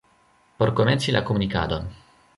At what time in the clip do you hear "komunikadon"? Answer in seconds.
1.31-1.89